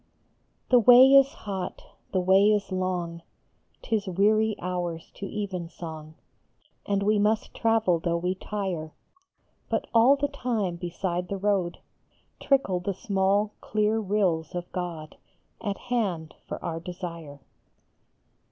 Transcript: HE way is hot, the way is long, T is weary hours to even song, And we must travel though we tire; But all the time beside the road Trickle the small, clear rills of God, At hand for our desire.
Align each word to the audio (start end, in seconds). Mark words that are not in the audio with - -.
HE 0.71 0.77
way 0.77 1.13
is 1.13 1.31
hot, 1.31 1.83
the 2.11 2.19
way 2.19 2.49
is 2.49 2.71
long, 2.71 3.21
T 3.83 3.95
is 3.97 4.07
weary 4.07 4.55
hours 4.59 5.11
to 5.13 5.27
even 5.27 5.69
song, 5.69 6.15
And 6.87 7.03
we 7.03 7.19
must 7.19 7.53
travel 7.53 7.99
though 7.99 8.17
we 8.17 8.33
tire; 8.33 8.95
But 9.69 9.85
all 9.93 10.15
the 10.15 10.27
time 10.27 10.77
beside 10.77 11.27
the 11.27 11.37
road 11.37 11.77
Trickle 12.39 12.79
the 12.79 12.95
small, 12.95 13.53
clear 13.61 13.99
rills 13.99 14.55
of 14.55 14.71
God, 14.71 15.17
At 15.63 15.77
hand 15.77 16.33
for 16.47 16.57
our 16.65 16.79
desire. 16.79 17.43